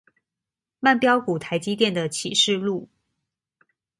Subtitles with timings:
[0.79, 2.87] 慢飆股台積電的啟示錄